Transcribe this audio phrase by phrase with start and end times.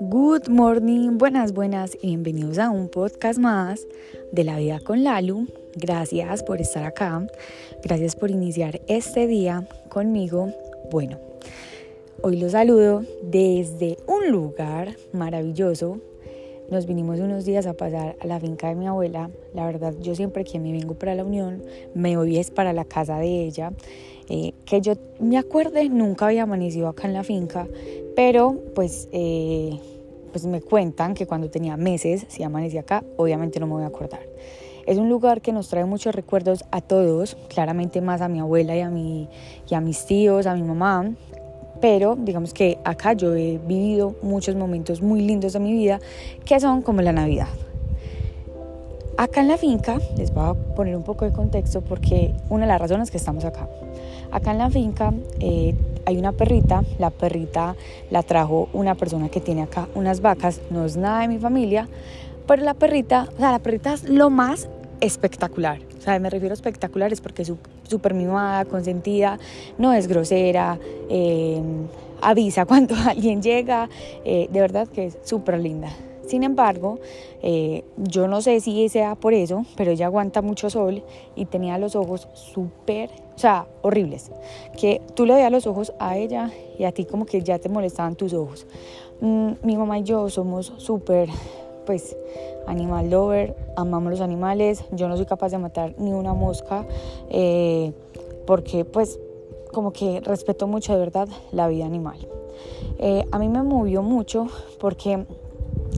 [0.00, 3.86] Good morning, buenas, buenas y bienvenidos a un podcast más
[4.30, 5.48] de la vida con Lalu.
[5.74, 7.26] Gracias por estar acá,
[7.82, 10.52] gracias por iniciar este día conmigo.
[10.90, 11.18] Bueno,
[12.22, 16.00] hoy los saludo desde un lugar maravilloso
[16.70, 19.30] nos vinimos unos días a pasar a la finca de mi abuela.
[19.52, 21.62] La verdad, yo siempre que me vengo para la Unión,
[21.94, 23.72] me voy es para la casa de ella.
[24.28, 27.68] Eh, que yo me acuerde, nunca había amanecido acá en la finca,
[28.16, 29.78] pero pues, eh,
[30.32, 33.88] pues me cuentan que cuando tenía meses, si amanecí acá, obviamente no me voy a
[33.88, 34.22] acordar.
[34.86, 38.76] Es un lugar que nos trae muchos recuerdos a todos, claramente más a mi abuela
[38.76, 39.28] y a, mi,
[39.68, 41.10] y a mis tíos, a mi mamá,
[41.80, 46.00] pero digamos que acá yo he vivido muchos momentos muy lindos de mi vida
[46.44, 47.48] que son como la Navidad.
[49.16, 52.72] Acá en la finca, les voy a poner un poco de contexto porque una de
[52.72, 53.68] las razones que estamos acá.
[54.32, 55.74] Acá en la finca eh,
[56.04, 57.76] hay una perrita, la perrita
[58.10, 61.88] la trajo una persona que tiene acá unas vacas, no es nada de mi familia,
[62.46, 64.68] pero la perrita, o sea, la perrita es lo más
[65.00, 65.78] espectacular.
[65.98, 67.52] O sea, me refiero a espectacular es porque es
[67.88, 69.38] súper mimada, consentida,
[69.78, 71.62] no es grosera, eh,
[72.20, 73.88] avisa cuando alguien llega,
[74.24, 75.90] eh, de verdad que es súper linda.
[76.26, 76.98] Sin embargo,
[77.42, 81.02] eh, yo no sé si sea por eso, pero ella aguanta mucho sol
[81.36, 84.30] y tenía los ojos súper, o sea, horribles.
[84.78, 87.68] Que tú le veías los ojos a ella y a ti como que ya te
[87.68, 88.66] molestaban tus ojos.
[89.20, 91.28] Mm, mi mamá y yo somos súper
[91.84, 92.16] pues
[92.66, 96.86] animal lover, amamos los animales, yo no soy capaz de matar ni una mosca
[97.28, 97.92] eh,
[98.46, 99.18] porque pues
[99.74, 102.16] como que respeto mucho de verdad la vida animal.
[102.98, 104.46] Eh, a mí me movió mucho
[104.80, 105.26] porque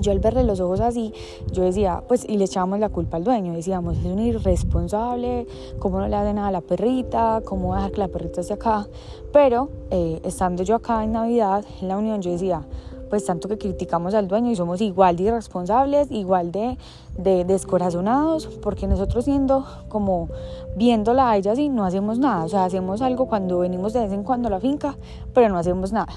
[0.00, 1.12] yo al verle los ojos así,
[1.52, 5.46] yo decía, pues, y le echábamos la culpa al dueño, decíamos, es un irresponsable,
[5.78, 7.42] ¿cómo no le hace nada a la perrita?
[7.44, 8.86] ¿Cómo va a dejar que la perrita esté acá?
[9.32, 12.62] Pero eh, estando yo acá en Navidad, en la Unión, yo decía,
[13.08, 16.76] pues tanto que criticamos al dueño y somos igual de irresponsables, igual de,
[17.16, 20.28] descorazonados, porque nosotros siendo como
[20.76, 24.12] viéndola a ella así no hacemos nada, o sea, hacemos algo cuando venimos de vez
[24.12, 24.96] en cuando a la finca,
[25.34, 26.12] pero no hacemos nada.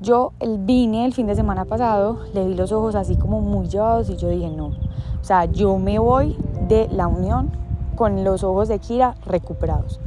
[0.00, 3.68] Yo el vine el fin de semana pasado, le vi los ojos así como muy
[3.68, 6.36] llevados y yo dije, no, o sea, yo me voy
[6.68, 7.50] de la unión
[7.96, 10.00] con los ojos de Kira recuperados.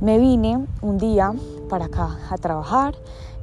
[0.00, 1.32] Me vine un día
[1.70, 2.94] para acá a trabajar,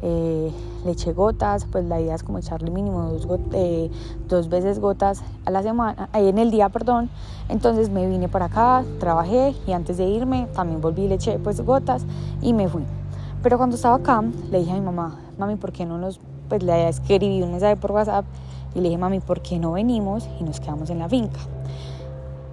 [0.04, 0.52] eh,
[0.86, 3.90] le eché gotas, pues la idea es como echarle mínimo dos, eh,
[4.28, 7.10] dos veces gotas a la semana, eh, en el día, perdón.
[7.50, 11.40] Entonces me vine para acá, trabajé y antes de irme también volví y le eché
[11.40, 12.06] pues gotas
[12.42, 12.84] y me fui.
[13.42, 14.22] Pero cuando estaba acá,
[14.52, 17.78] le dije a mi mamá, mami, ¿por qué no nos, pues le escribí un mensaje
[17.78, 18.26] por WhatsApp
[18.76, 21.40] y le dije, mami, ¿por qué no venimos y nos quedamos en la finca?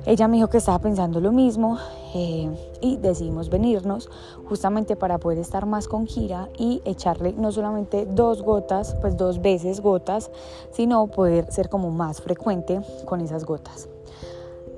[0.07, 1.79] Ella me dijo que estaba pensando lo mismo
[2.15, 2.49] eh,
[2.81, 4.09] y decidimos venirnos
[4.49, 9.43] justamente para poder estar más con gira y echarle no solamente dos gotas, pues dos
[9.43, 10.31] veces gotas,
[10.71, 13.89] sino poder ser como más frecuente con esas gotas.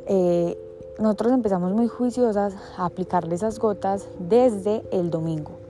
[0.06, 0.56] Eh,
[0.98, 5.65] nosotros empezamos muy juiciosas a aplicarle esas gotas desde el domingo.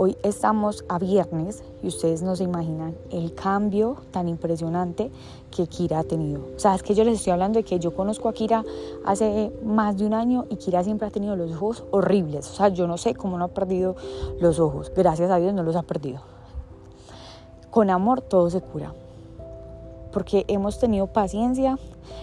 [0.00, 5.10] Hoy estamos a viernes y ustedes no se imaginan el cambio tan impresionante
[5.50, 6.40] que Kira ha tenido.
[6.54, 8.64] O sea, es que yo les estoy hablando de que yo conozco a Kira
[9.04, 12.48] hace más de un año y Kira siempre ha tenido los ojos horribles.
[12.48, 13.96] O sea, yo no sé cómo no ha perdido
[14.38, 14.92] los ojos.
[14.94, 16.20] Gracias a Dios no los ha perdido.
[17.72, 18.94] Con amor todo se cura.
[20.12, 21.76] Porque hemos tenido paciencia,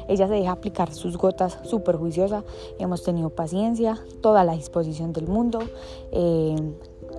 [0.08, 2.46] ella se deja aplicar sus gotas súper juiciosa,
[2.80, 5.60] hemos tenido paciencia, toda la disposición del mundo.
[6.14, 6.56] Eh,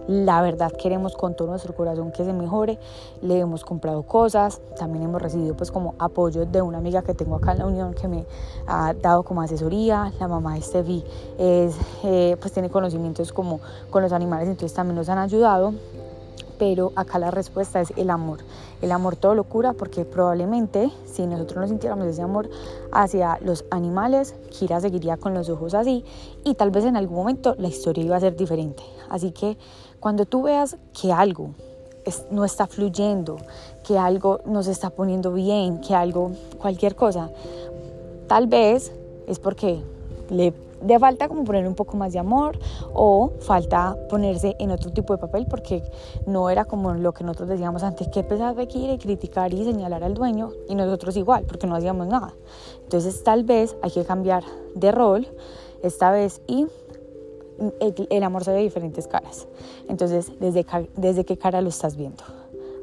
[0.08, 2.78] la verdad queremos con todo nuestro corazón que se mejore.
[3.22, 7.36] Le hemos comprado cosas, también hemos recibido pues como apoyo de una amiga que tengo
[7.36, 8.24] acá en la Unión que me
[8.66, 10.12] ha dado como asesoría.
[10.20, 11.04] La mamá de Steffi
[11.38, 15.72] es, eh, pues tiene conocimientos como con los animales, entonces también nos han ayudado
[16.58, 18.40] pero acá la respuesta es el amor.
[18.82, 22.48] El amor todo lo cura porque probablemente si nosotros no sintiéramos ese amor
[22.92, 26.04] hacia los animales, Kira seguiría con los ojos así
[26.44, 28.82] y tal vez en algún momento la historia iba a ser diferente.
[29.08, 29.56] Así que
[30.00, 31.50] cuando tú veas que algo
[32.30, 33.36] no está fluyendo,
[33.84, 37.30] que algo no se está poniendo bien, que algo, cualquier cosa,
[38.28, 38.92] tal vez
[39.26, 39.82] es porque
[40.30, 42.58] le de falta como poner un poco más de amor
[42.92, 45.82] o falta ponerse en otro tipo de papel porque
[46.26, 49.64] no era como lo que nosotros decíamos antes, que pesar de ir y criticar y
[49.64, 52.34] señalar al dueño y nosotros igual porque no hacíamos nada.
[52.82, 54.44] Entonces tal vez hay que cambiar
[54.74, 55.26] de rol
[55.82, 56.66] esta vez y
[58.10, 59.46] el, amor se ve de diferentes caras.
[59.88, 62.22] Entonces, ¿desde, ¿desde qué cara lo estás viendo?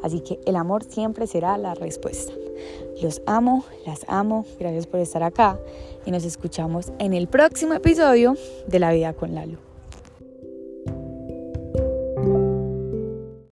[0.03, 2.33] Así que el amor siempre será la respuesta.
[3.01, 5.59] Los amo, las amo, gracias por estar acá
[6.05, 8.35] y nos escuchamos en el próximo episodio
[8.67, 9.72] de La Vida con Lalo.